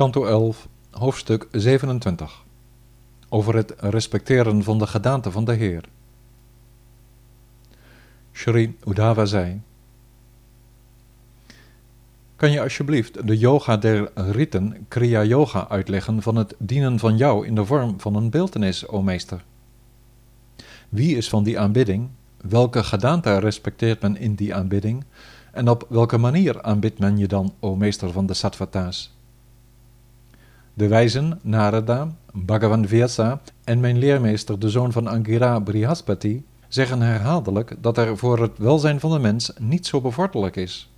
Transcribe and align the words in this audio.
Kanto 0.00 0.24
11, 0.24 0.68
hoofdstuk 0.90 1.48
27. 1.52 2.42
Over 3.28 3.54
het 3.54 3.74
respecteren 3.78 4.62
van 4.62 4.78
de 4.78 4.86
gedaante 4.86 5.30
van 5.30 5.44
de 5.44 5.52
Heer. 5.52 5.84
Shri 8.32 8.76
Udava 8.86 9.24
zei: 9.24 9.60
Kan 12.36 12.50
je 12.50 12.60
alsjeblieft 12.60 13.26
de 13.26 13.38
yoga 13.38 13.76
der 13.76 14.10
riten, 14.14 14.86
Kriya 14.88 15.24
Yoga, 15.24 15.68
uitleggen 15.68 16.22
van 16.22 16.36
het 16.36 16.54
dienen 16.58 16.98
van 16.98 17.16
jou 17.16 17.46
in 17.46 17.54
de 17.54 17.64
vorm 17.64 18.00
van 18.00 18.14
een 18.14 18.30
beeltenis, 18.30 18.88
o 18.88 19.02
meester? 19.02 19.44
Wie 20.88 21.16
is 21.16 21.28
van 21.28 21.42
die 21.42 21.58
aanbidding? 21.58 22.08
Welke 22.36 22.84
gedaante 22.84 23.38
respecteert 23.38 24.00
men 24.00 24.16
in 24.16 24.34
die 24.34 24.54
aanbidding? 24.54 25.04
En 25.52 25.68
op 25.68 25.86
welke 25.88 26.18
manier 26.18 26.62
aanbidt 26.62 26.98
men 26.98 27.18
je 27.18 27.28
dan, 27.28 27.54
o 27.58 27.76
meester 27.76 28.12
van 28.12 28.26
de 28.26 28.34
sattvata's? 28.34 29.18
De 30.74 30.88
wijzen 30.88 31.38
Narada, 31.42 32.14
Bhagavan 32.32 32.86
Vyasa 32.86 33.40
en 33.64 33.80
mijn 33.80 33.98
leermeester, 33.98 34.58
de 34.58 34.70
zoon 34.70 34.92
van 34.92 35.06
Angira 35.06 35.58
Brihaspati, 35.58 36.44
zeggen 36.68 37.00
herhaaldelijk 37.00 37.76
dat 37.80 37.98
er 37.98 38.16
voor 38.16 38.38
het 38.38 38.58
welzijn 38.58 39.00
van 39.00 39.10
de 39.10 39.18
mens 39.18 39.52
niet 39.58 39.86
zo 39.86 40.00
bevorderlijk 40.00 40.56
is. 40.56 40.90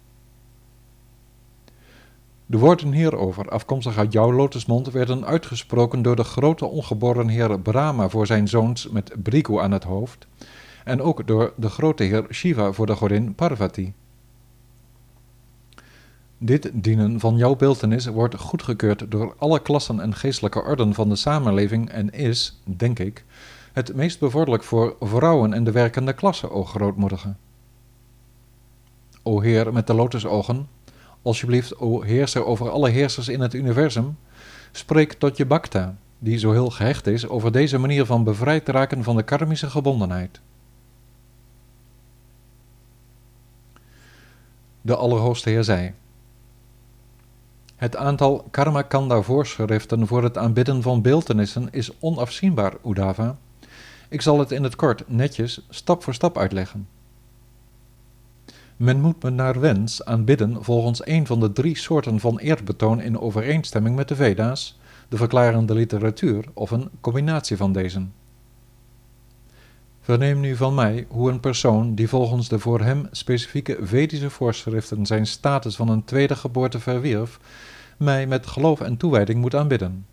De 2.47 2.59
woorden 2.59 2.93
hierover, 2.93 3.49
afkomstig 3.49 3.99
uit 3.99 4.13
jouw 4.13 4.33
lotusmond, 4.33 4.91
werden 4.91 5.27
uitgesproken 5.27 6.03
door 6.03 6.17
de 6.17 6.25
grote 6.25 6.67
ongeboren 6.67 7.29
heer 7.29 7.61
Brahma 7.61 8.09
voor 8.09 8.27
zijn 8.27 8.49
zoons 8.49 8.89
met 8.89 9.13
Brigu 9.23 9.59
aan 9.59 9.71
het 9.73 9.85
hoofd, 9.85 10.27
en 10.85 11.03
ook 11.03 11.27
door 11.27 11.53
de 11.57 11.69
grote 11.69 12.03
heer 12.03 12.27
Shiva 12.31 12.73
voor 12.73 12.87
de 12.87 12.95
godin 12.95 13.35
Parvati. 13.35 13.93
Dit 16.45 16.71
dienen 16.73 17.21
van 17.21 17.37
jouw 17.37 17.57
beeltenis 17.57 18.07
wordt 18.07 18.39
goedgekeurd 18.39 19.11
door 19.11 19.35
alle 19.39 19.61
klassen 19.61 20.01
en 20.01 20.15
geestelijke 20.15 20.63
orden 20.63 20.95
van 20.95 21.09
de 21.09 21.17
samenleving 21.17 21.91
en 21.91 22.11
is, 22.11 22.61
denk 22.65 22.99
ik, 22.99 23.25
het 23.73 23.95
meest 23.95 24.19
bevorderlijk 24.19 24.63
voor 24.63 24.97
vrouwen 25.01 25.53
en 25.53 25.65
de 25.65 25.71
werkende 25.71 26.13
klasse, 26.13 26.51
o 26.51 26.65
grootmoedige. 26.65 27.35
O 29.23 29.41
Heer 29.41 29.73
met 29.73 29.87
de 29.87 29.95
lotusogen, 29.95 30.69
alsjeblieft, 31.23 31.79
o 31.79 32.01
heerser 32.01 32.45
over 32.45 32.71
alle 32.71 32.91
heersers 32.91 33.29
in 33.29 33.41
het 33.41 33.55
universum, 33.55 34.17
spreek 34.73 35.13
tot 35.13 35.37
je 35.37 35.47
Bhakta, 35.47 35.97
die 36.19 36.39
zo 36.39 36.53
heel 36.53 36.71
gehecht 36.71 37.07
is 37.07 37.29
over 37.29 37.53
deze 37.53 37.79
manier 37.79 38.07
van 38.07 38.25
bevrijd 38.25 38.69
raken 38.69 39.03
van 39.05 39.17
de 39.17 39.23
karmische 39.23 39.71
gebondenheid. 39.71 40.41
De 44.81 44.97
Allerhoogste 44.97 45.51
Heer 45.51 45.65
zei, 45.65 45.93
het 47.83 47.97
aantal 47.97 48.47
karmakanda 48.51 49.23
voorschriften 49.23 50.07
voor 50.07 50.23
het 50.23 50.39
aanbidden 50.39 50.83
van 50.83 51.03
beeltenissen 51.03 51.69
is 51.71 51.91
onafzienbaar, 52.01 52.75
Udava. 52.87 53.37
Ik 54.09 54.21
zal 54.21 54.39
het 54.39 54.51
in 54.51 54.63
het 54.63 54.77
kort, 54.77 55.03
netjes, 55.07 55.67
stap 55.69 56.03
voor 56.03 56.15
stap 56.15 56.39
uitleggen. 56.39 56.89
Men 58.77 59.01
moet 59.01 59.23
me 59.23 59.31
naar 59.31 59.61
wens 59.61 60.05
aanbidden 60.05 60.65
volgens 60.65 61.07
een 61.07 61.27
van 61.27 61.41
de 61.41 61.53
drie 61.53 61.77
soorten 61.79 62.21
van 62.21 62.39
eerbetoon 62.39 63.01
in 63.01 63.19
overeenstemming 63.19 63.97
met 63.97 64.09
de 64.09 64.17
Veda's, 64.17 64.79
de 65.09 65.17
verklarende 65.17 65.75
literatuur 65.75 66.45
of 66.53 66.71
een 66.71 66.91
combinatie 67.01 67.57
van 67.57 67.73
deze. 67.73 68.07
Verneem 70.05 70.41
nu 70.41 70.57
van 70.57 70.75
mij 70.75 71.07
hoe 71.09 71.31
een 71.31 71.41
persoon 71.41 71.95
die 71.95 72.09
volgens 72.09 72.49
de 72.49 72.59
voor 72.59 72.81
hem 72.81 73.09
specifieke 73.11 73.79
Vedische 73.81 74.31
voorschriften 74.31 75.07
zijn 75.07 75.27
status 75.27 75.77
van 75.77 75.89
een 75.89 76.05
tweede 76.05 76.37
geboorte 76.37 76.81
verwierf, 76.81 77.39
mij 77.97 78.27
met 78.27 78.47
geloof 78.47 78.81
en 78.81 78.97
toewijding 78.97 79.41
moet 79.41 79.55
aanbidden. 79.55 80.07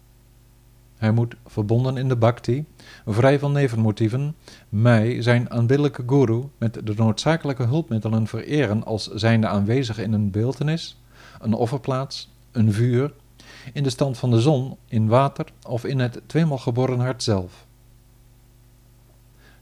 Hij 0.98 1.12
moet, 1.12 1.36
verbonden 1.46 1.98
in 1.98 2.08
de 2.08 2.16
bhakti, 2.16 2.66
vrij 3.06 3.40
van 3.40 3.52
nevenmotieven, 3.52 4.36
mij, 4.70 5.22
zijn 5.22 5.52
aanbiddelijke 5.52 6.04
guru, 6.08 6.44
met 6.58 6.74
de 6.84 6.94
noodzakelijke 6.96 7.64
hulpmiddelen 7.64 8.28
vereren 8.28 8.84
als 8.86 9.08
zijnde 9.08 9.48
aanwezig 9.48 10.00
in 10.00 10.14
een 10.14 10.32
beeltenis, 10.32 10.98
een 11.42 11.54
offerplaats, 11.54 12.30
een 12.52 12.74
vuur, 12.74 13.14
in 13.74 13.84
de 13.84 13.90
stand 13.90 14.18
van 14.18 14.32
de 14.32 14.42
zon, 14.42 14.76
in 14.88 15.08
water 15.08 15.46
of 15.68 15.86
in 15.86 16.00
het 16.00 16.22
tweemaal 16.26 16.58
geboren 16.58 17.00
hart 17.00 17.24
zelf. 17.24 17.68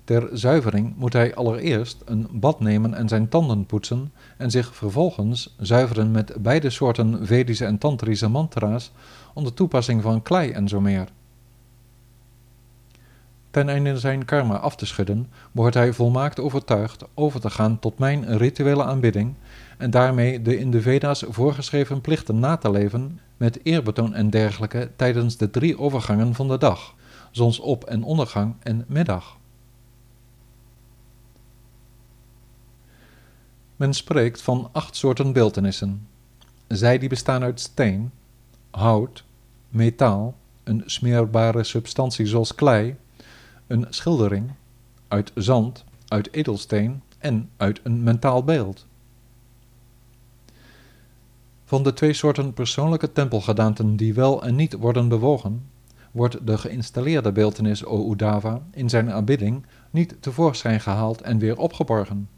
Ter 0.07 0.29
zuivering 0.33 0.93
moet 0.97 1.13
hij 1.13 1.35
allereerst 1.35 2.01
een 2.05 2.27
bad 2.31 2.59
nemen 2.59 2.93
en 2.93 3.07
zijn 3.07 3.29
tanden 3.29 3.65
poetsen 3.65 4.11
en 4.37 4.51
zich 4.51 4.75
vervolgens 4.75 5.55
zuiveren 5.59 6.11
met 6.11 6.33
beide 6.37 6.69
soorten 6.69 7.25
Vedische 7.25 7.65
en 7.65 7.77
Tantrische 7.77 8.27
mantra's 8.27 8.91
onder 9.33 9.53
toepassing 9.53 10.01
van 10.01 10.21
klei 10.21 10.51
en 10.51 10.67
zo 10.67 10.81
meer. 10.81 11.07
Ten 13.51 13.69
einde 13.69 13.99
zijn 13.99 14.25
karma 14.25 14.57
af 14.57 14.75
te 14.75 14.85
schudden, 14.85 15.27
behoort 15.51 15.73
hij 15.73 15.93
volmaakt 15.93 16.39
overtuigd 16.39 17.03
over 17.13 17.41
te 17.41 17.49
gaan 17.49 17.79
tot 17.79 17.97
mijn 17.97 18.37
rituele 18.37 18.83
aanbidding 18.83 19.33
en 19.77 19.91
daarmee 19.91 20.41
de 20.41 20.59
in 20.59 20.71
de 20.71 20.81
Veda's 20.81 21.23
voorgeschreven 21.29 22.01
plichten 22.01 22.39
na 22.39 22.57
te 22.57 22.71
leven 22.71 23.19
met 23.37 23.59
eerbetoon 23.63 24.13
en 24.13 24.29
dergelijke 24.29 24.89
tijdens 24.95 25.37
de 25.37 25.49
drie 25.49 25.79
overgangen 25.79 26.33
van 26.35 26.47
de 26.47 26.57
dag, 26.57 26.93
zonsop- 27.31 27.83
en 27.83 28.03
ondergang 28.03 28.55
en 28.63 28.85
middag. 28.87 29.37
Men 33.77 33.93
spreekt 33.93 34.41
van 34.41 34.69
acht 34.71 34.95
soorten 34.95 35.33
beeltenissen. 35.33 36.07
Zij 36.67 36.97
die 36.97 37.09
bestaan 37.09 37.43
uit 37.43 37.59
steen, 37.59 38.11
hout, 38.71 39.23
metaal, 39.69 40.35
een 40.63 40.83
smeerbare 40.85 41.63
substantie 41.63 42.25
zoals 42.25 42.55
klei, 42.55 42.95
een 43.67 43.85
schildering, 43.89 44.51
uit 45.07 45.31
zand, 45.35 45.83
uit 46.07 46.33
edelsteen 46.33 47.01
en 47.17 47.49
uit 47.57 47.79
een 47.83 48.03
mentaal 48.03 48.43
beeld. 48.43 48.85
Van 51.65 51.83
de 51.83 51.93
twee 51.93 52.13
soorten 52.13 52.53
persoonlijke 52.53 53.11
tempelgedaanten 53.11 53.95
die 53.95 54.13
wel 54.13 54.43
en 54.43 54.55
niet 54.55 54.73
worden 54.73 55.07
bewogen, 55.07 55.69
wordt 56.11 56.47
de 56.47 56.57
geïnstalleerde 56.57 57.31
beeltenis 57.31 57.85
O 57.85 58.11
Udava 58.11 58.61
in 58.71 58.89
zijn 58.89 59.11
aanbidding 59.11 59.65
niet 59.91 60.15
tevoorschijn 60.19 60.79
gehaald 60.79 61.21
en 61.21 61.37
weer 61.37 61.57
opgeborgen. 61.57 62.29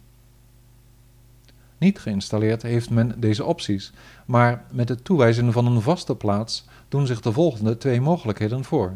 Niet 1.80 2.00
geïnstalleerd 2.00 2.62
heeft 2.62 2.90
men 2.90 3.14
deze 3.18 3.46
opties, 3.46 3.92
maar 4.26 4.66
met 4.72 4.90
het 4.90 5.04
toewijzen 5.04 5.52
van 5.52 5.66
een 5.66 5.82
vaste 5.82 6.16
plaats 6.16 6.66
doen 6.88 7.08
zich 7.08 7.22
de 7.22 7.32
volgende 7.32 7.78
twee 7.78 8.02
mogelijkheden 8.02 8.64
voor. 8.64 8.96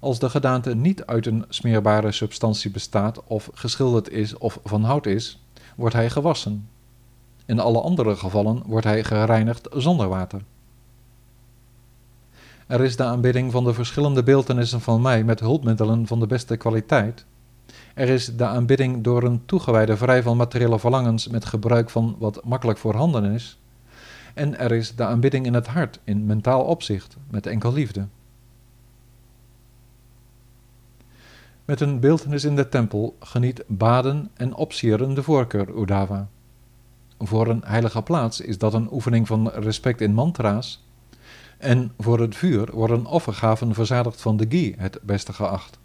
Als 0.00 0.18
de 0.18 0.30
gedaante 0.30 0.74
niet 0.74 1.06
uit 1.06 1.26
een 1.26 1.44
smeerbare 1.48 2.12
substantie 2.12 2.70
bestaat 2.70 3.24
of 3.24 3.50
geschilderd 3.54 4.10
is 4.10 4.38
of 4.38 4.58
van 4.64 4.82
hout 4.82 5.06
is, 5.06 5.42
wordt 5.76 5.94
hij 5.94 6.10
gewassen. 6.10 6.68
In 7.46 7.58
alle 7.58 7.80
andere 7.80 8.16
gevallen 8.16 8.62
wordt 8.66 8.86
hij 8.86 9.04
gereinigd 9.04 9.68
zonder 9.72 10.08
water. 10.08 10.42
Er 12.66 12.80
is 12.80 12.96
de 12.96 13.04
aanbidding 13.04 13.52
van 13.52 13.64
de 13.64 13.74
verschillende 13.74 14.22
beeltenissen 14.22 14.80
van 14.80 15.02
mij 15.02 15.24
met 15.24 15.40
hulpmiddelen 15.40 16.06
van 16.06 16.20
de 16.20 16.26
beste 16.26 16.56
kwaliteit, 16.56 17.24
er 17.94 18.08
is 18.08 18.36
de 18.36 18.44
aanbidding 18.44 19.02
door 19.02 19.22
een 19.22 19.42
toegewijde 19.46 19.96
vrij 19.96 20.22
van 20.22 20.36
materiële 20.36 20.78
verlangens 20.78 21.28
met 21.28 21.44
gebruik 21.44 21.90
van 21.90 22.16
wat 22.18 22.44
makkelijk 22.44 22.78
voorhanden 22.78 23.24
is. 23.24 23.58
En 24.34 24.58
er 24.58 24.72
is 24.72 24.96
de 24.96 25.04
aanbidding 25.04 25.46
in 25.46 25.54
het 25.54 25.66
hart, 25.66 26.00
in 26.04 26.26
mentaal 26.26 26.64
opzicht, 26.64 27.16
met 27.30 27.46
enkel 27.46 27.72
liefde. 27.72 28.06
Met 31.64 31.80
een 31.80 32.00
beeltenis 32.00 32.44
in 32.44 32.56
de 32.56 32.68
tempel 32.68 33.16
geniet 33.20 33.62
baden 33.66 34.30
en 34.34 34.54
opsieren 34.54 35.14
de 35.14 35.22
voorkeur, 35.22 35.68
Udava. 35.78 36.28
Voor 37.18 37.48
een 37.48 37.62
heilige 37.64 38.02
plaats 38.02 38.40
is 38.40 38.58
dat 38.58 38.74
een 38.74 38.92
oefening 38.92 39.26
van 39.26 39.48
respect 39.48 40.00
in 40.00 40.14
mantra's, 40.14 40.82
en 41.58 41.92
voor 41.98 42.20
het 42.20 42.36
vuur 42.36 42.70
worden 42.72 43.06
offergaven 43.06 43.74
verzadigd 43.74 44.20
van 44.20 44.36
de 44.36 44.46
ghee 44.48 44.74
het 44.78 44.98
beste 45.02 45.32
geacht. 45.32 45.78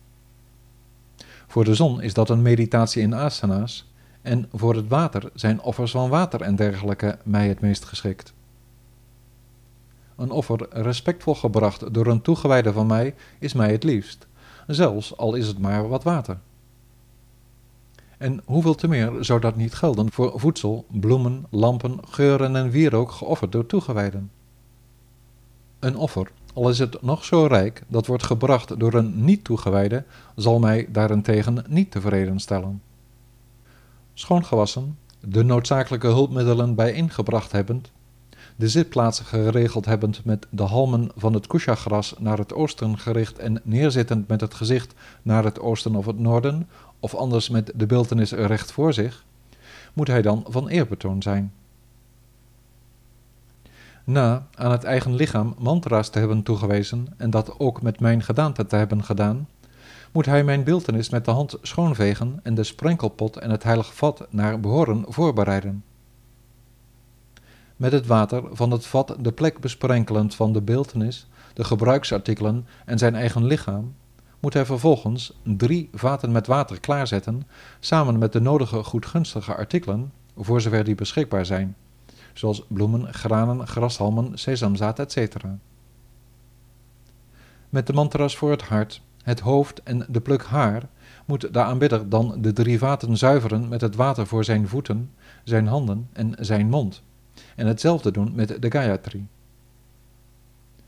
Voor 1.49 1.63
de 1.63 1.75
zon 1.75 2.01
is 2.01 2.13
dat 2.13 2.29
een 2.29 2.41
meditatie 2.41 3.01
in 3.01 3.15
asana's. 3.15 3.91
En 4.21 4.49
voor 4.53 4.75
het 4.75 4.87
water 4.87 5.29
zijn 5.33 5.61
offers 5.61 5.91
van 5.91 6.09
water 6.09 6.41
en 6.41 6.55
dergelijke 6.55 7.17
mij 7.23 7.47
het 7.47 7.59
meest 7.59 7.85
geschikt. 7.85 8.33
Een 10.15 10.31
offer 10.31 10.67
respectvol 10.69 11.35
gebracht 11.35 11.93
door 11.93 12.07
een 12.07 12.21
toegewijde 12.21 12.73
van 12.73 12.87
mij 12.87 13.15
is 13.39 13.53
mij 13.53 13.71
het 13.71 13.83
liefst, 13.83 14.27
zelfs 14.67 15.17
al 15.17 15.35
is 15.35 15.47
het 15.47 15.59
maar 15.59 15.87
wat 15.87 16.03
water. 16.03 16.37
En 18.17 18.41
hoeveel 18.45 18.75
te 18.75 18.87
meer 18.87 19.11
zou 19.19 19.39
dat 19.39 19.55
niet 19.55 19.73
gelden 19.73 20.11
voor 20.11 20.39
voedsel, 20.39 20.85
bloemen, 20.87 21.45
lampen, 21.49 21.99
geuren 22.09 22.55
en 22.55 22.69
wierook 22.69 23.11
geofferd 23.11 23.51
door 23.51 23.65
toegewijden? 23.65 24.31
Een 25.79 25.95
offer 25.95 26.31
al 26.59 26.69
is 26.69 26.79
het 26.79 27.01
nog 27.01 27.25
zo 27.25 27.45
rijk, 27.45 27.83
dat 27.87 28.05
wordt 28.05 28.23
gebracht 28.23 28.79
door 28.79 28.93
een 28.93 29.23
niet-toegewijde, 29.23 30.03
zal 30.35 30.59
mij 30.59 30.87
daarentegen 30.89 31.65
niet 31.67 31.91
tevreden 31.91 32.39
stellen. 32.39 32.81
Schoongewassen, 34.13 34.97
de 35.19 35.43
noodzakelijke 35.43 36.07
hulpmiddelen 36.07 36.75
bijeengebracht 36.75 37.51
hebbend, 37.51 37.91
de 38.55 38.69
zitplaats 38.69 39.19
geregeld 39.19 39.85
hebbend 39.85 40.25
met 40.25 40.47
de 40.49 40.63
halmen 40.63 41.11
van 41.15 41.33
het 41.33 41.47
kusha-gras 41.47 42.13
naar 42.17 42.37
het 42.37 42.53
oosten 42.53 42.97
gericht 42.97 43.39
en 43.39 43.61
neerzittend 43.63 44.27
met 44.27 44.41
het 44.41 44.53
gezicht 44.53 44.93
naar 45.21 45.43
het 45.43 45.59
oosten 45.59 45.95
of 45.95 46.05
het 46.05 46.19
noorden, 46.19 46.67
of 46.99 47.15
anders 47.15 47.49
met 47.49 47.71
de 47.75 47.85
beeltenis 47.85 48.31
recht 48.31 48.71
voor 48.71 48.93
zich, 48.93 49.23
moet 49.93 50.07
hij 50.07 50.21
dan 50.21 50.45
van 50.47 50.67
eerbetoon 50.67 51.21
zijn. 51.21 51.53
Na 54.09 54.47
aan 54.55 54.71
het 54.71 54.83
eigen 54.83 55.15
lichaam 55.15 55.55
mantra's 55.57 56.09
te 56.09 56.19
hebben 56.19 56.43
toegewezen 56.43 57.07
en 57.17 57.29
dat 57.29 57.59
ook 57.59 57.81
met 57.81 57.99
mijn 57.99 58.23
gedaante 58.23 58.65
te 58.65 58.75
hebben 58.75 59.03
gedaan, 59.03 59.47
moet 60.11 60.25
hij 60.25 60.43
mijn 60.43 60.63
beeltenis 60.63 61.09
met 61.09 61.25
de 61.25 61.31
hand 61.31 61.57
schoonvegen 61.61 62.39
en 62.43 62.53
de 62.55 62.63
sprenkelpot 62.63 63.37
en 63.37 63.49
het 63.49 63.63
heilige 63.63 63.93
vat 63.93 64.27
naar 64.29 64.59
behoren 64.59 65.05
voorbereiden. 65.07 65.83
Met 67.75 67.91
het 67.91 68.05
water 68.05 68.43
van 68.51 68.71
het 68.71 68.85
vat 68.85 69.15
de 69.19 69.31
plek 69.31 69.59
besprenkelend 69.59 70.35
van 70.35 70.53
de 70.53 70.61
beeltenis, 70.61 71.27
de 71.53 71.63
gebruiksartikelen 71.63 72.67
en 72.85 72.97
zijn 72.97 73.15
eigen 73.15 73.45
lichaam, 73.45 73.95
moet 74.39 74.53
hij 74.53 74.65
vervolgens 74.65 75.33
drie 75.43 75.89
vaten 75.93 76.31
met 76.31 76.47
water 76.47 76.79
klaarzetten, 76.79 77.47
samen 77.79 78.17
met 78.17 78.33
de 78.33 78.41
nodige 78.41 78.83
goedgunstige 78.83 79.55
artikelen, 79.55 80.11
voor 80.37 80.61
zover 80.61 80.83
die 80.83 80.95
beschikbaar 80.95 81.45
zijn, 81.45 81.75
zoals 82.39 82.63
bloemen, 82.67 83.13
granen, 83.13 83.67
grashalmen, 83.67 84.37
sesamzaad, 84.37 84.99
etc. 84.99 85.35
Met 87.69 87.87
de 87.87 87.93
mantras 87.93 88.37
voor 88.37 88.51
het 88.51 88.61
hart, 88.61 89.01
het 89.23 89.39
hoofd 89.39 89.83
en 89.83 90.05
de 90.07 90.21
pluk 90.21 90.43
haar 90.43 90.83
moet 91.25 91.53
de 91.53 91.63
aanbidder 91.63 92.09
dan 92.09 92.35
de 92.41 92.53
drie 92.53 92.77
vaten 92.77 93.17
zuiveren 93.17 93.67
met 93.67 93.81
het 93.81 93.95
water 93.95 94.27
voor 94.27 94.43
zijn 94.43 94.67
voeten, 94.67 95.11
zijn 95.43 95.67
handen 95.67 96.07
en 96.13 96.33
zijn 96.39 96.69
mond, 96.69 97.01
en 97.55 97.67
hetzelfde 97.67 98.11
doen 98.11 98.31
met 98.35 98.61
de 98.61 98.71
Gayatri. 98.71 99.27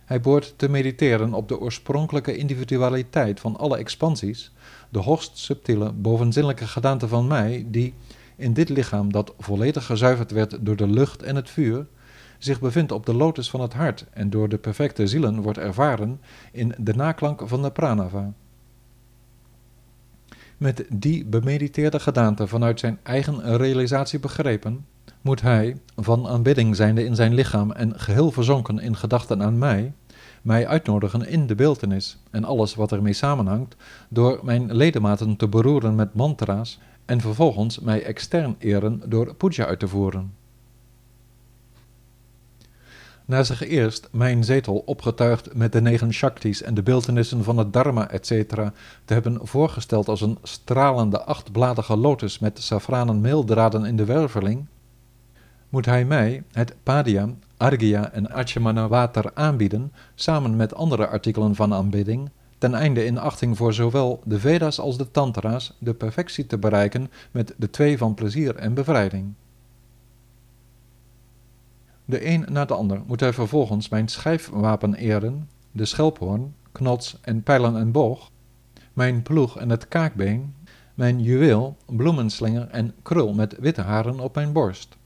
Hij 0.05 0.21
boort 0.21 0.53
te 0.57 0.69
mediteren 0.69 1.33
op 1.33 1.47
de 1.47 1.59
oorspronkelijke 1.59 2.37
individualiteit 2.37 3.39
van 3.39 3.57
alle 3.57 3.77
expansies, 3.77 4.51
de 4.89 4.99
hoogst 4.99 5.37
subtiele, 5.37 5.91
bovenzinnelijke 5.91 6.67
gedaante 6.67 7.07
van 7.07 7.27
mij, 7.27 7.65
die 7.67 7.93
in 8.41 8.53
dit 8.53 8.69
lichaam 8.69 9.11
dat 9.11 9.33
volledig 9.39 9.85
gezuiverd 9.85 10.31
werd 10.31 10.57
door 10.59 10.75
de 10.75 10.87
lucht 10.87 11.23
en 11.23 11.35
het 11.35 11.49
vuur, 11.49 11.85
zich 12.37 12.59
bevindt 12.59 12.91
op 12.91 13.05
de 13.05 13.13
lotus 13.13 13.49
van 13.49 13.61
het 13.61 13.73
hart 13.73 14.05
en 14.13 14.29
door 14.29 14.49
de 14.49 14.57
perfecte 14.57 15.07
zielen 15.07 15.41
wordt 15.41 15.57
ervaren 15.57 16.19
in 16.51 16.73
de 16.77 16.93
naklank 16.93 17.41
van 17.45 17.61
de 17.61 17.71
pranava. 17.71 18.33
Met 20.57 20.85
die 20.89 21.25
bemediteerde 21.25 21.99
gedaante 21.99 22.47
vanuit 22.47 22.79
zijn 22.79 22.99
eigen 23.03 23.57
realisatie 23.57 24.19
begrepen, 24.19 24.85
moet 25.21 25.41
hij, 25.41 25.77
van 25.95 26.27
aanbidding 26.27 26.75
zijnde 26.75 27.03
in 27.05 27.15
zijn 27.15 27.33
lichaam 27.33 27.71
en 27.71 27.99
geheel 27.99 28.31
verzonken 28.31 28.79
in 28.79 28.95
gedachten 28.95 29.43
aan 29.43 29.57
mij, 29.57 29.93
mij 30.41 30.67
uitnodigen 30.67 31.27
in 31.27 31.47
de 31.47 31.55
beeltenis 31.55 32.17
en 32.31 32.43
alles 32.43 32.75
wat 32.75 32.91
ermee 32.91 33.13
samenhangt, 33.13 33.75
door 34.09 34.39
mijn 34.43 34.75
ledematen 34.75 35.35
te 35.35 35.47
beroeren 35.47 35.95
met 35.95 36.13
mantra's 36.13 36.79
en 37.05 37.21
vervolgens 37.21 37.79
mij 37.79 38.03
extern 38.03 38.55
eren 38.59 39.01
door 39.05 39.35
puja 39.35 39.65
uit 39.65 39.79
te 39.79 39.87
voeren. 39.87 40.33
Na 43.25 43.43
zich 43.43 43.67
eerst 43.67 44.07
mijn 44.11 44.43
zetel 44.43 44.83
opgetuigd 44.85 45.53
met 45.53 45.71
de 45.71 45.81
negen 45.81 46.13
shaktis 46.13 46.61
en 46.61 46.73
de 46.73 46.83
beeltenissen 46.83 47.43
van 47.43 47.57
het 47.57 47.73
dharma 47.73 48.09
etc. 48.09 48.29
te 49.05 49.13
hebben 49.13 49.39
voorgesteld 49.41 50.07
als 50.07 50.21
een 50.21 50.37
stralende 50.43 51.23
achtbladige 51.23 51.97
lotus 51.97 52.39
met 52.39 52.61
safranen 52.61 53.21
meeldraden 53.21 53.85
in 53.85 53.95
de 53.95 54.05
werveling, 54.05 54.65
moet 55.69 55.85
hij 55.85 56.05
mij 56.05 56.43
het 56.51 56.75
padia, 56.83 57.29
argya 57.61 58.11
en 58.11 58.29
achemana 58.29 58.87
water 58.87 59.31
aanbieden, 59.33 59.91
samen 60.15 60.55
met 60.55 60.75
andere 60.75 61.07
artikelen 61.07 61.55
van 61.55 61.73
aanbidding, 61.73 62.29
ten 62.57 62.73
einde 62.73 63.05
in 63.05 63.17
achting 63.17 63.57
voor 63.57 63.73
zowel 63.73 64.21
de 64.23 64.39
Veda's 64.39 64.79
als 64.79 64.97
de 64.97 65.11
Tantra's 65.11 65.73
de 65.79 65.93
perfectie 65.93 66.45
te 66.45 66.57
bereiken 66.57 67.11
met 67.31 67.53
de 67.57 67.69
twee 67.69 67.97
van 67.97 68.13
plezier 68.13 68.55
en 68.55 68.73
bevrijding. 68.73 69.33
De 72.05 72.25
een 72.25 72.45
na 72.49 72.65
de 72.65 72.73
ander 72.73 73.01
moet 73.05 73.19
hij 73.19 73.33
vervolgens 73.33 73.89
mijn 73.89 74.07
schijfwapen 74.07 74.95
eren, 74.95 75.49
de 75.71 75.85
schelphoorn, 75.85 76.53
knots 76.71 77.17
en 77.21 77.43
pijlen 77.43 77.77
en 77.77 77.91
boog, 77.91 78.29
mijn 78.93 79.21
ploeg 79.21 79.57
en 79.57 79.69
het 79.69 79.87
kaakbeen, 79.87 80.53
mijn 80.93 81.21
juweel, 81.21 81.77
bloemenslinger 81.85 82.67
en 82.67 82.93
krul 83.01 83.33
met 83.33 83.55
witte 83.59 83.81
haren 83.81 84.19
op 84.19 84.35
mijn 84.35 84.51
borst. 84.51 84.99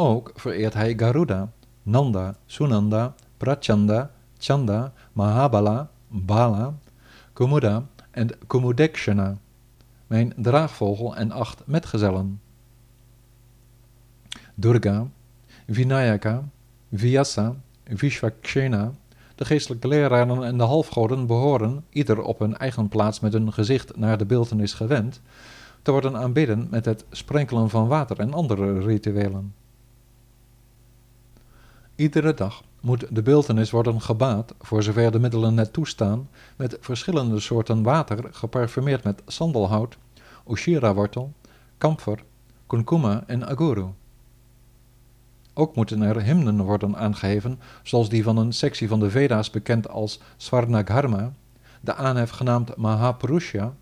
Ook 0.00 0.32
vereert 0.34 0.74
hij 0.74 0.94
Garuda, 0.96 1.52
Nanda, 1.82 2.34
Sunanda, 2.46 3.14
Prachanda, 3.36 4.10
Chanda, 4.38 4.92
Mahabala, 5.12 5.90
Bala, 6.08 6.74
Kumuda 7.32 7.86
en 8.10 8.28
Kumudekshana, 8.46 9.36
mijn 10.06 10.32
draagvogel 10.36 11.16
en 11.16 11.30
acht 11.30 11.62
metgezellen. 11.64 12.40
Durga, 14.54 15.06
Vinayaka, 15.66 16.42
Vyasa, 16.92 17.54
Vishvakshena, 17.84 18.92
de 19.34 19.44
geestelijke 19.44 19.88
leraren 19.88 20.44
en 20.44 20.58
de 20.58 20.64
halfgoden 20.64 21.26
behoren, 21.26 21.84
ieder 21.90 22.22
op 22.22 22.38
hun 22.38 22.56
eigen 22.56 22.88
plaats 22.88 23.20
met 23.20 23.32
hun 23.32 23.52
gezicht 23.52 23.96
naar 23.96 24.18
de 24.18 24.26
beeltenis 24.26 24.72
gewend, 24.72 25.20
te 25.82 25.90
worden 25.90 26.16
aanbidden 26.16 26.66
met 26.70 26.84
het 26.84 27.04
sprenkelen 27.10 27.70
van 27.70 27.88
water 27.88 28.18
en 28.18 28.32
andere 28.32 28.78
rituelen. 28.78 29.59
Iedere 32.00 32.34
dag 32.34 32.62
moet 32.80 33.06
de 33.10 33.22
beeltenis 33.22 33.70
worden 33.70 34.00
gebaat, 34.00 34.54
voor 34.60 34.82
zover 34.82 35.10
de 35.10 35.18
middelen 35.18 35.54
net 35.54 35.72
toestaan, 35.72 36.28
met 36.56 36.76
verschillende 36.80 37.40
soorten 37.40 37.82
water 37.82 38.28
geparfumeerd 38.30 39.04
met 39.04 39.22
sandelhout, 39.26 39.96
ushira-wortel, 40.50 41.32
kamfer, 41.78 42.22
kunkuma 42.66 43.24
en 43.26 43.48
aguru. 43.48 43.84
Ook 45.54 45.74
moeten 45.76 46.02
er 46.02 46.22
hymnen 46.22 46.62
worden 46.62 46.96
aangeheven, 46.96 47.58
zoals 47.82 48.08
die 48.08 48.22
van 48.22 48.36
een 48.36 48.52
sectie 48.52 48.88
van 48.88 49.00
de 49.00 49.10
Veda's 49.10 49.50
bekend 49.50 49.88
als 49.88 50.20
Swarnagharma, 50.36 51.32
de 51.80 51.94
aanhef 51.94 52.30
genaamd 52.30 52.76
Mahapurusha, 52.76 53.74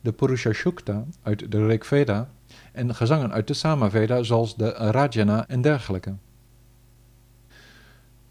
de 0.00 0.12
Purusha 0.12 0.52
Shukta 0.52 1.04
uit 1.22 1.52
de 1.52 1.66
Rig 1.66 1.86
Veda 1.86 2.28
en 2.72 2.94
gezangen 2.94 3.32
uit 3.32 3.46
de 3.46 3.54
Samaveda 3.54 4.22
zoals 4.22 4.56
de 4.56 4.68
Rajana 4.68 5.48
en 5.48 5.60
dergelijke. 5.60 6.14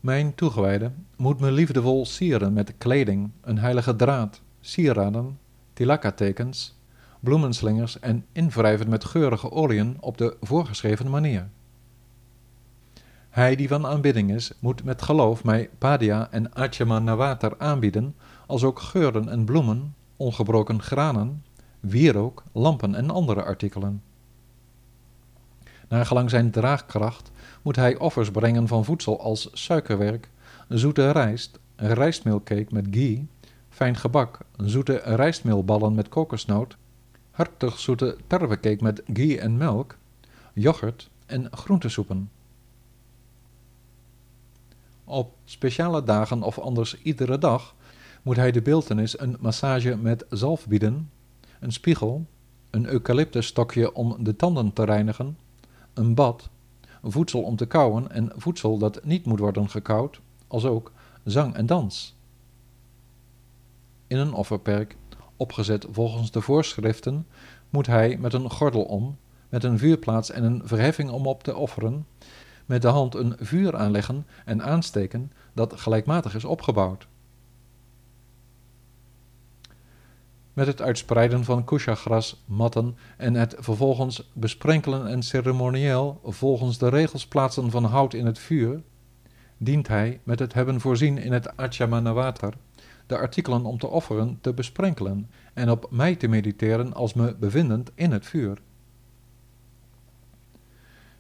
Mijn 0.06 0.36
toegewijde 0.36 0.92
moet 1.16 1.40
me 1.40 1.52
liefdevol 1.52 2.06
sieren 2.06 2.53
met 2.53 2.74
kleding, 2.77 3.32
een 3.41 3.60
heilige 3.60 3.96
draad, 3.96 4.41
sieraden, 4.62 5.39
tilaka-tekens, 5.74 6.75
bloemenslingers 7.20 8.00
en 8.00 8.25
invrijven 8.32 8.89
met 8.89 9.06
geurige 9.06 9.51
oliën 9.51 9.98
op 10.00 10.18
de 10.18 10.38
voorgeschreven 10.41 11.10
manier. 11.10 11.48
Hij 13.29 13.56
die 13.56 13.68
van 13.68 13.86
aanbidding 13.86 14.32
is, 14.32 14.51
moet 14.60 14.84
met 14.84 15.01
geloof 15.01 15.44
mij 15.44 15.70
padia 15.77 16.32
en 16.32 16.51
water 17.15 17.53
aanbieden, 17.58 18.15
als 18.48 18.63
ook 18.63 18.79
geuren 18.79 19.29
en 19.29 19.46
bloemen, 19.46 19.96
ongebroken 20.18 20.82
granen, 20.82 21.44
wierook, 21.79 22.44
lampen 22.51 22.96
en 22.96 23.10
andere 23.10 23.44
artikelen. 23.44 24.01
Naar 25.88 26.06
gelang 26.06 26.30
zijn 26.30 26.51
draagkracht 26.51 27.32
moet 27.62 27.75
hij 27.75 27.98
offers 27.98 28.32
brengen 28.32 28.68
van 28.68 28.86
voedsel 28.86 29.22
als 29.22 29.50
suikerwerk, 29.54 30.30
zoete 30.70 31.12
rijst, 31.12 31.60
rijstmeelcake 31.75 32.68
met 32.70 32.88
ghee, 32.92 33.27
fijn 33.70 33.96
gebak, 33.96 34.39
zoete 34.58 35.01
rijstmeelballen 35.04 35.96
met 35.96 36.10
kokosnoot, 36.10 36.75
hartig 37.32 37.80
zoete 37.80 38.18
tarwecake 38.27 38.84
met 38.84 39.01
ghee 39.13 39.39
en 39.39 39.58
melk, 39.58 39.98
yoghurt 40.54 41.10
en 41.25 41.48
groentesoepen. 41.51 42.30
Op 45.04 45.34
speciale 45.46 46.04
dagen 46.04 46.44
of 46.44 46.60
anders 46.60 47.01
iedere 47.01 47.38
dag 47.38 47.75
moet 48.22 48.36
hij 48.36 48.51
de 48.51 48.62
beeltenis 48.62 49.20
een 49.20 49.38
massage 49.39 49.98
met 49.98 50.25
zalf 50.30 50.68
bieden, 50.68 51.10
een 51.60 51.72
spiegel, 51.72 52.25
een 52.70 52.86
eucalyptusstokje 52.86 53.94
om 53.94 54.24
de 54.24 54.36
tanden 54.36 54.74
te 54.74 54.84
reinigen, 54.84 55.38
een 55.96 56.14
bad, 56.14 56.50
voedsel 57.04 57.42
om 57.42 57.56
te 57.56 57.66
kauwen 57.66 58.12
en 58.12 58.32
voedsel 58.36 58.78
dat 58.78 59.04
niet 59.04 59.25
moet 59.25 59.40
worden 59.40 59.70
gekauwd, 59.70 60.20
als 60.48 60.66
ook 60.66 60.92
zang 61.24 61.56
en 61.56 61.66
dans. 61.66 62.16
In 64.08 64.18
een 64.18 64.34
offerperk, 64.34 64.96
opgezet 65.38 65.86
volgens 65.92 66.32
de 66.32 66.42
voorschriften, 66.42 67.28
moet 67.70 67.88
hij 67.88 68.18
met 68.18 68.34
een 68.34 68.50
gordel 68.50 68.84
om, 68.84 69.18
met 69.50 69.64
een 69.64 69.78
vuurplaats 69.78 70.32
en 70.32 70.44
een 70.44 70.62
verheffing 70.66 71.10
om 71.10 71.28
op 71.28 71.44
te 71.44 71.56
offeren, 71.56 72.08
met 72.66 72.82
de 72.82 72.88
hand 72.88 73.16
een 73.16 73.36
vuur 73.40 73.75
aanleggen 73.75 74.25
en 74.46 74.64
aansteken 74.64 75.32
dat 75.54 75.80
gelijkmatig 75.80 76.36
is 76.36 76.46
opgebouwd. 76.46 77.08
Met 80.55 80.67
het 80.67 80.81
uitspreiden 80.81 81.43
van 81.43 81.63
kushagras, 81.63 82.43
matten 82.45 82.97
en 83.17 83.33
het 83.33 83.55
vervolgens 83.59 84.29
besprenkelen 84.33 85.07
en 85.07 85.24
ceremonieel 85.24 86.19
volgens 86.24 86.77
de 86.77 86.89
regels 86.89 87.27
plaatsen 87.27 87.71
van 87.71 87.83
hout 87.83 88.13
in 88.13 88.25
het 88.25 88.39
vuur, 88.39 88.81
dient 89.57 89.88
hij 89.88 90.19
met 90.24 90.39
het 90.39 90.53
hebben 90.53 90.81
voorzien 90.81 91.17
in 91.17 91.33
het 91.33 91.57
Achamanawatar 91.57 92.53
de 93.07 93.17
artikelen 93.17 93.65
om 93.65 93.77
te 93.77 93.88
offeren 93.88 94.38
te 94.41 94.53
besprenkelen 94.53 95.29
en 95.53 95.69
op 95.69 95.88
mij 95.91 96.15
te 96.15 96.27
mediteren 96.27 96.93
als 96.93 97.13
me 97.13 97.35
bevindend 97.35 97.91
in 97.95 98.12
het 98.12 98.25
vuur. 98.25 98.57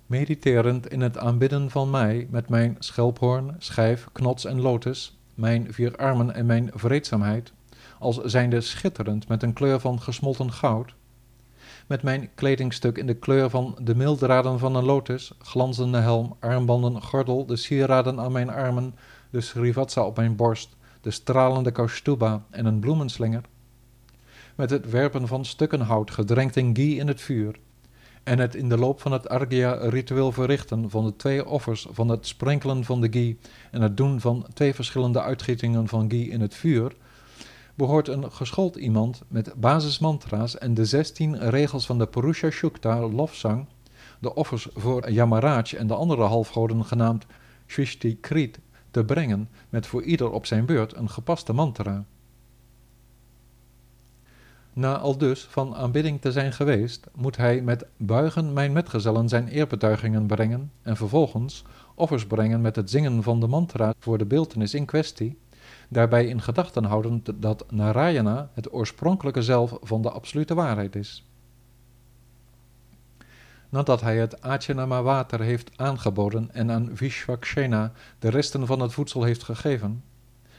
Mediterend 0.05 0.91
in 0.91 1.01
het 1.01 1.17
aanbidden 1.17 1.69
van 1.69 1.89
mij 1.89 2.27
met 2.29 2.49
mijn 2.49 2.75
schelphoorn, 2.79 3.55
schijf, 3.57 4.07
knots 4.11 4.45
en 4.45 4.61
lotus, 4.61 5.17
mijn 5.33 5.73
vier 5.73 5.95
armen 5.95 6.33
en 6.33 6.45
mijn 6.45 6.71
vreedzaamheid, 6.73 7.53
als 8.05 8.21
zijnde 8.23 8.61
schitterend 8.61 9.27
met 9.27 9.43
een 9.43 9.53
kleur 9.53 9.79
van 9.79 10.01
gesmolten 10.01 10.51
goud, 10.51 10.93
met 11.87 12.03
mijn 12.03 12.29
kledingstuk 12.35 12.97
in 12.97 13.07
de 13.07 13.13
kleur 13.13 13.49
van 13.49 13.77
de 13.81 13.95
mildraden 13.95 14.59
van 14.59 14.75
een 14.75 14.83
lotus, 14.83 15.33
glanzende 15.39 15.97
helm, 15.97 16.35
armbanden, 16.39 17.01
gordel, 17.01 17.45
de 17.45 17.55
sieraden 17.55 18.19
aan 18.19 18.31
mijn 18.31 18.49
armen, 18.49 18.95
de 19.29 19.41
srivatsa 19.41 20.05
op 20.05 20.15
mijn 20.15 20.35
borst, 20.35 20.75
de 21.01 21.11
stralende 21.11 21.71
kaustuba 21.71 22.45
en 22.49 22.65
een 22.65 22.79
bloemenslinger, 22.79 23.41
met 24.55 24.69
het 24.69 24.89
werpen 24.89 25.27
van 25.27 25.45
stukken 25.45 25.81
hout 25.81 26.11
gedrenkt 26.11 26.55
in 26.55 26.75
ghee 26.75 26.95
in 26.95 27.07
het 27.07 27.21
vuur, 27.21 27.59
en 28.23 28.39
het 28.39 28.55
in 28.55 28.69
de 28.69 28.77
loop 28.77 29.01
van 29.01 29.11
het 29.11 29.29
argya-ritueel 29.29 30.31
verrichten 30.31 30.89
van 30.89 31.05
de 31.05 31.15
twee 31.15 31.45
offers 31.45 31.87
van 31.91 32.09
het 32.09 32.27
sprenkelen 32.27 32.83
van 32.83 33.01
de 33.01 33.07
ghee 33.09 33.39
en 33.71 33.81
het 33.81 33.97
doen 33.97 34.19
van 34.19 34.45
twee 34.53 34.73
verschillende 34.73 35.21
uitgietingen 35.21 35.87
van 35.87 36.09
ghee 36.09 36.29
in 36.29 36.41
het 36.41 36.55
vuur, 36.55 36.91
behoort 37.75 38.07
een 38.07 38.31
geschoold 38.31 38.75
iemand 38.75 39.21
met 39.27 39.53
basismantra's 39.55 40.57
en 40.57 40.73
de 40.73 40.85
zestien 40.85 41.49
regels 41.49 41.85
van 41.85 41.97
de 41.97 42.07
Purusha 42.07 42.49
Shukta 42.49 42.99
lofzang, 42.99 43.65
de 44.19 44.35
offers 44.35 44.67
voor 44.73 45.11
Yamaraj 45.11 45.73
en 45.77 45.87
de 45.87 45.93
andere 45.93 46.23
halfgoden 46.23 46.85
genaamd 46.85 47.25
Shrishti 47.67 48.19
Krit, 48.19 48.59
te 48.91 49.05
brengen 49.05 49.49
met 49.69 49.87
voor 49.87 50.03
ieder 50.03 50.31
op 50.31 50.45
zijn 50.45 50.65
beurt 50.65 50.95
een 50.95 51.09
gepaste 51.09 51.53
mantra. 51.53 52.05
Na 54.73 54.97
al 54.97 55.17
dus 55.17 55.43
van 55.49 55.75
aanbidding 55.75 56.21
te 56.21 56.31
zijn 56.31 56.53
geweest, 56.53 57.07
moet 57.15 57.37
hij 57.37 57.61
met 57.61 57.85
buigen 57.97 58.53
mijn 58.53 58.71
metgezellen 58.71 59.29
zijn 59.29 59.47
eerbetuigingen 59.47 60.25
brengen 60.25 60.71
en 60.81 60.97
vervolgens 60.97 61.63
offers 61.95 62.25
brengen 62.25 62.61
met 62.61 62.75
het 62.75 62.89
zingen 62.89 63.23
van 63.23 63.39
de 63.39 63.47
mantra 63.47 63.93
voor 63.99 64.17
de 64.17 64.25
beeltenis 64.25 64.73
in 64.73 64.85
kwestie, 64.85 65.37
daarbij 65.89 66.25
in 66.25 66.41
gedachten 66.41 66.83
houden 66.83 67.23
dat 67.35 67.65
Narayana 67.71 68.49
het 68.53 68.73
oorspronkelijke 68.73 69.41
zelf 69.41 69.77
van 69.81 70.01
de 70.01 70.11
absolute 70.11 70.53
waarheid 70.53 70.95
is. 70.95 71.25
Nadat 73.69 74.01
hij 74.01 74.17
het 74.17 74.41
Achanama 74.41 75.01
water 75.01 75.41
heeft 75.41 75.71
aangeboden 75.75 76.49
en 76.53 76.71
aan 76.71 76.89
Vishwakshena 76.93 77.91
de 78.19 78.29
resten 78.29 78.65
van 78.65 78.79
het 78.79 78.93
voedsel 78.93 79.23
heeft 79.23 79.43
gegeven, 79.43 80.03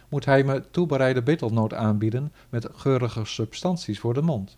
moet 0.09 0.25
hij 0.25 0.45
me 0.45 0.62
toebereide 0.71 1.23
betelnoot 1.23 1.75
aanbieden 1.75 2.33
met 2.49 2.68
geurige 2.73 3.25
substanties 3.25 4.00
voor 4.00 4.14
de 4.14 4.23
mond. 4.23 4.56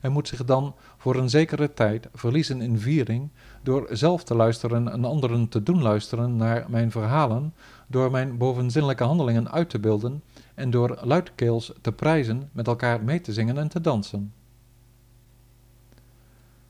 Hij 0.00 0.10
moet 0.10 0.28
zich 0.28 0.44
dan 0.44 0.74
voor 0.96 1.16
een 1.16 1.30
zekere 1.30 1.74
tijd 1.74 2.08
verliezen 2.14 2.60
in 2.60 2.78
viering 2.78 3.30
door 3.62 3.86
zelf 3.90 4.24
te 4.24 4.34
luisteren 4.34 4.88
en 4.88 5.04
anderen 5.04 5.48
te 5.48 5.62
doen 5.62 5.82
luisteren 5.82 6.36
naar 6.36 6.64
mijn 6.68 6.90
verhalen, 6.90 7.54
door 7.90 8.10
mijn 8.10 8.36
bovenzinnelijke 8.36 9.04
handelingen 9.04 9.50
uit 9.50 9.70
te 9.70 9.78
beelden 9.78 10.22
en 10.54 10.70
door 10.70 10.98
luidkeels 11.02 11.72
te 11.80 11.92
prijzen, 11.92 12.48
met 12.52 12.66
elkaar 12.66 13.02
mee 13.04 13.20
te 13.20 13.32
zingen 13.32 13.58
en 13.58 13.68
te 13.68 13.80
dansen. 13.80 14.32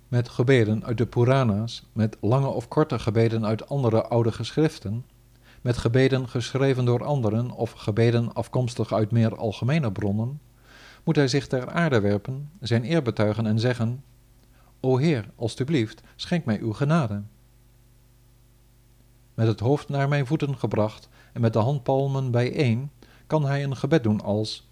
Met 0.09 0.29
gebeden 0.29 0.85
uit 0.85 0.99
de 0.99 1.07
Puranas, 1.07 1.87
met 1.93 2.17
lange 2.21 2.47
of 2.47 2.69
korte 2.69 2.99
gebeden 2.99 3.47
uit 3.47 3.69
andere 3.69 4.03
oude 4.03 4.33
geschriften, 4.33 5.05
met 5.61 5.77
gebeden 5.77 6.29
geschreven 6.29 6.85
door 6.85 7.05
anderen 7.05 7.51
of 7.51 7.73
gebeden 7.73 8.33
afkomstig 8.33 8.93
uit 8.93 9.11
meer 9.11 9.37
algemene 9.37 9.93
bronnen, 9.93 10.41
moet 11.05 11.17
hij 11.17 11.29
zich 11.29 11.47
ter 11.47 11.71
aarde 11.71 12.01
werpen, 12.01 12.51
zijn 12.61 12.91
eer 12.91 13.03
betuigen 13.03 13.47
en 13.47 13.59
zeggen: 13.61 14.03
O 14.81 14.97
Heer, 14.97 15.29
alstublieft, 15.37 16.03
schenk 16.17 16.45
mij 16.45 16.61
uw 16.61 16.73
genade. 16.73 17.23
Met 19.39 19.47
het 19.47 19.61
hoofd 19.61 19.89
naar 19.89 20.09
mijn 20.09 20.27
voeten 20.27 20.59
gebracht 20.59 21.09
en 21.33 21.41
met 21.41 21.53
de 21.53 21.59
handpalmen 21.59 22.31
bijeen, 22.31 22.91
kan 23.27 23.45
hij 23.45 23.65
een 23.65 23.77
gebed 23.77 24.03
doen 24.03 24.21
als: 24.21 24.69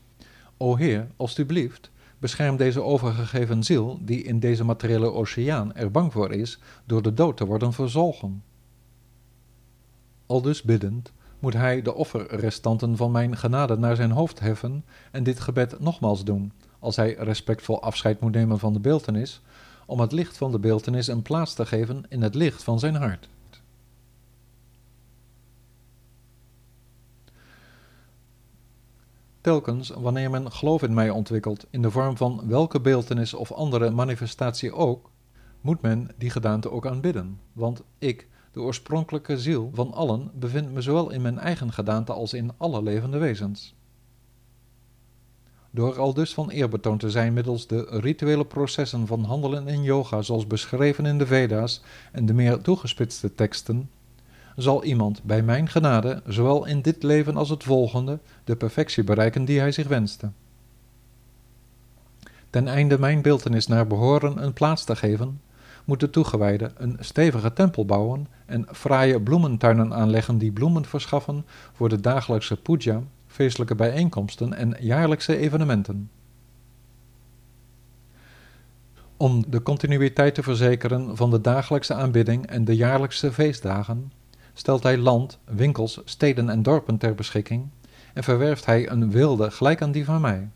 O 0.56 0.76
Heer, 0.76 1.06
alstublieft, 1.16 1.90
bescherm 2.18 2.56
deze 2.56 2.82
overgegeven 2.82 3.64
ziel, 3.64 3.98
die 4.00 4.22
in 4.22 4.40
deze 4.40 4.64
materiële 4.64 5.12
oceaan 5.12 5.74
er 5.74 5.90
bang 5.90 6.12
voor 6.12 6.32
is, 6.32 6.58
door 6.84 7.02
de 7.02 7.14
dood 7.14 7.36
te 7.36 7.46
worden 7.46 7.72
verzolgen. 7.72 8.42
Aldus 10.26 10.62
biddend, 10.62 11.12
moet 11.38 11.54
hij 11.54 11.82
de 11.82 11.94
offerrestanten 11.94 12.96
van 12.96 13.10
mijn 13.10 13.36
genade 13.36 13.76
naar 13.76 13.96
zijn 13.96 14.10
hoofd 14.10 14.40
heffen 14.40 14.84
en 15.12 15.22
dit 15.22 15.40
gebed 15.40 15.80
nogmaals 15.80 16.24
doen, 16.24 16.52
als 16.78 16.96
hij 16.96 17.14
respectvol 17.14 17.82
afscheid 17.82 18.20
moet 18.20 18.32
nemen 18.34 18.58
van 18.58 18.72
de 18.72 18.80
beeltenis, 18.80 19.42
om 19.86 20.00
het 20.00 20.12
licht 20.12 20.36
van 20.36 20.52
de 20.52 20.58
beeltenis 20.58 21.06
een 21.06 21.22
plaats 21.22 21.54
te 21.54 21.66
geven 21.66 22.04
in 22.08 22.22
het 22.22 22.34
licht 22.34 22.62
van 22.62 22.78
zijn 22.78 22.94
hart. 22.94 23.28
Telkens 29.46 29.90
wanneer 29.90 30.30
men 30.30 30.52
geloof 30.52 30.82
in 30.82 30.94
mij 30.94 31.10
ontwikkelt, 31.10 31.66
in 31.70 31.82
de 31.82 31.90
vorm 31.90 32.16
van 32.16 32.42
welke 32.46 32.80
beeltenis 32.80 33.34
of 33.34 33.52
andere 33.52 33.90
manifestatie 33.90 34.72
ook, 34.72 35.10
moet 35.60 35.82
men 35.82 36.08
die 36.18 36.30
gedaante 36.30 36.70
ook 36.70 36.86
aanbidden, 36.86 37.40
want 37.52 37.82
ik, 37.98 38.28
de 38.52 38.60
oorspronkelijke 38.60 39.38
ziel 39.38 39.70
van 39.74 39.92
allen 39.92 40.30
bevindt 40.34 40.72
me 40.72 40.80
zowel 40.80 41.10
in 41.10 41.22
mijn 41.22 41.38
eigen 41.38 41.72
gedaante 41.72 42.12
als 42.12 42.34
in 42.34 42.50
alle 42.56 42.82
levende 42.82 43.18
wezens. 43.18 43.74
Door 45.70 45.98
al 45.98 46.14
dus 46.14 46.34
van 46.34 46.50
eerbetoon 46.50 46.98
te 46.98 47.10
zijn 47.10 47.32
middels 47.32 47.66
de 47.66 47.86
rituele 47.90 48.44
processen 48.44 49.06
van 49.06 49.24
handelen 49.24 49.68
in 49.68 49.82
yoga, 49.82 50.22
zoals 50.22 50.46
beschreven 50.46 51.06
in 51.06 51.18
de 51.18 51.26
Veda's 51.26 51.82
en 52.12 52.26
de 52.26 52.34
meer 52.34 52.60
toegespitste 52.60 53.34
teksten, 53.34 53.90
zal 54.56 54.84
iemand 54.84 55.22
bij 55.22 55.42
mijn 55.42 55.68
genade, 55.68 56.22
zowel 56.26 56.64
in 56.64 56.82
dit 56.82 57.02
leven 57.02 57.36
als 57.36 57.50
het 57.50 57.64
volgende, 57.64 58.18
de 58.44 58.56
perfectie 58.56 59.04
bereiken 59.04 59.44
die 59.44 59.58
hij 59.58 59.72
zich 59.72 59.88
wenste. 59.88 60.30
Ten 62.50 62.68
einde 62.68 62.98
mijn 62.98 63.22
beeltenis 63.22 63.66
naar 63.66 63.86
behoren 63.86 64.42
een 64.42 64.52
plaats 64.52 64.84
te 64.84 64.96
geven, 64.96 65.40
moet 65.84 66.00
de 66.00 66.10
toegewijde 66.10 66.70
een 66.76 66.96
stevige 67.00 67.52
tempel 67.52 67.84
bouwen 67.84 68.26
en 68.46 68.66
fraaie 68.72 69.20
bloementuinen 69.20 69.94
aanleggen 69.94 70.38
die 70.38 70.52
bloemen 70.52 70.84
verschaffen 70.84 71.44
voor 71.72 71.88
de 71.88 72.00
dagelijkse 72.00 72.56
puja, 72.56 73.02
feestelijke 73.26 73.74
bijeenkomsten 73.74 74.54
en 74.54 74.76
jaarlijkse 74.80 75.36
evenementen. 75.36 76.10
Om 79.16 79.44
de 79.48 79.62
continuïteit 79.62 80.34
te 80.34 80.42
verzekeren 80.42 81.16
van 81.16 81.30
de 81.30 81.40
dagelijkse 81.40 81.94
aanbidding 81.94 82.46
en 82.46 82.64
de 82.64 82.76
jaarlijkse 82.76 83.32
feestdagen, 83.32 84.12
stelt 84.58 84.82
hij 84.82 84.98
land, 84.98 85.38
winkels, 85.44 86.00
steden 86.04 86.50
en 86.50 86.62
dorpen 86.62 86.98
ter 86.98 87.14
beschikking 87.14 87.68
en 88.14 88.22
verwerft 88.22 88.66
hij 88.66 88.90
een 88.90 89.10
wilde 89.10 89.50
gelijk 89.50 89.82
aan 89.82 89.92
die 89.92 90.04
van 90.04 90.20
mij. 90.20 90.48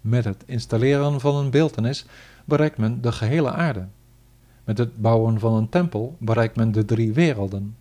Met 0.00 0.24
het 0.24 0.42
installeren 0.46 1.20
van 1.20 1.36
een 1.36 1.50
beeltenis 1.50 2.06
bereikt 2.44 2.78
men 2.78 3.00
de 3.00 3.12
gehele 3.12 3.52
aarde. 3.52 3.86
Met 4.64 4.78
het 4.78 5.00
bouwen 5.00 5.38
van 5.38 5.54
een 5.54 5.68
tempel 5.68 6.16
bereikt 6.18 6.56
men 6.56 6.72
de 6.72 6.84
drie 6.84 7.12
werelden. 7.12 7.76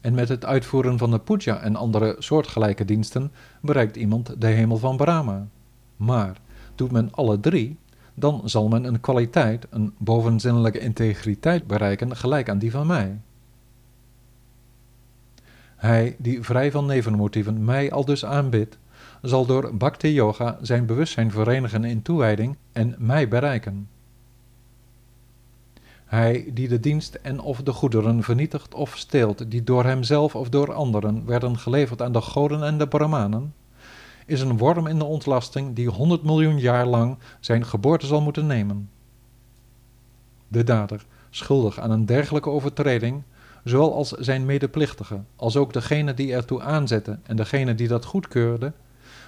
En 0.00 0.14
met 0.14 0.28
het 0.28 0.44
uitvoeren 0.44 0.98
van 0.98 1.10
de 1.10 1.18
puja 1.18 1.60
en 1.60 1.76
andere 1.76 2.16
soortgelijke 2.18 2.84
diensten 2.84 3.32
bereikt 3.60 3.96
iemand 3.96 4.40
de 4.40 4.46
hemel 4.46 4.76
van 4.76 4.96
Brahma. 4.96 5.46
Maar 5.96 6.36
doet 6.74 6.90
men 6.90 7.08
alle 7.12 7.40
drie, 7.40 7.76
dan 8.14 8.42
zal 8.44 8.68
men 8.68 8.84
een 8.84 9.00
kwaliteit, 9.00 9.66
een 9.70 9.94
bovenzinnelijke 9.98 10.78
integriteit 10.78 11.66
bereiken 11.66 12.16
gelijk 12.16 12.48
aan 12.48 12.58
die 12.58 12.70
van 12.70 12.86
mij. 12.86 13.18
Hij 15.80 16.16
die 16.18 16.42
vrij 16.42 16.70
van 16.70 16.86
nevenmotieven 16.86 17.64
mij 17.64 17.92
al 17.92 18.04
dus 18.04 18.24
aanbidt, 18.24 18.78
zal 19.22 19.46
door 19.46 19.74
bhakti 19.74 20.12
yoga 20.12 20.58
zijn 20.62 20.86
bewustzijn 20.86 21.30
verenigen 21.30 21.84
in 21.84 22.02
toewijding 22.02 22.56
en 22.72 22.94
mij 22.98 23.28
bereiken. 23.28 23.88
Hij 26.04 26.50
die 26.52 26.68
de 26.68 26.80
dienst 26.80 27.14
en 27.14 27.40
of 27.40 27.62
de 27.62 27.72
goederen 27.72 28.22
vernietigt 28.22 28.74
of 28.74 28.96
steelt, 28.96 29.50
die 29.50 29.64
door 29.64 29.84
hemzelf 29.84 30.34
of 30.34 30.48
door 30.48 30.72
anderen 30.72 31.26
werden 31.26 31.58
geleverd 31.58 32.02
aan 32.02 32.12
de 32.12 32.20
goden 32.20 32.62
en 32.62 32.78
de 32.78 32.88
brahmanen, 32.88 33.54
is 34.26 34.40
een 34.40 34.58
worm 34.58 34.86
in 34.86 34.98
de 34.98 35.04
ontlasting 35.04 35.74
die 35.74 35.88
honderd 35.88 36.22
miljoen 36.22 36.58
jaar 36.58 36.86
lang 36.86 37.18
zijn 37.40 37.64
geboorte 37.64 38.06
zal 38.06 38.20
moeten 38.20 38.46
nemen. 38.46 38.90
De 40.48 40.64
dader, 40.64 41.04
schuldig 41.30 41.78
aan 41.78 41.90
een 41.90 42.06
dergelijke 42.06 42.50
overtreding, 42.50 43.22
zowel 43.64 43.94
als 43.94 44.10
zijn 44.10 44.44
medeplichtige, 44.44 45.20
als 45.36 45.56
ook 45.56 45.72
degene 45.72 46.14
die 46.14 46.34
ertoe 46.34 46.62
aanzette 46.62 47.18
en 47.22 47.36
degene 47.36 47.74
die 47.74 47.88
dat 47.88 48.04
goedkeurde, 48.04 48.72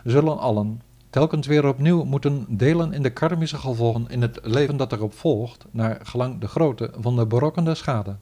zullen 0.04 0.38
allen 0.38 0.80
telkens 1.10 1.46
weer 1.46 1.66
opnieuw 1.66 2.04
moeten 2.04 2.46
delen 2.48 2.92
in 2.92 3.02
de 3.02 3.10
karmische 3.10 3.56
gevolgen 3.56 4.04
in 4.08 4.22
het 4.22 4.38
leven 4.42 4.76
dat 4.76 4.92
erop 4.92 5.14
volgt, 5.14 5.64
naar 5.70 5.98
gelang 6.02 6.40
de 6.40 6.48
grootte 6.48 6.90
van 6.98 7.16
de 7.16 7.26
berokkende 7.26 7.74
schade. 7.74 8.16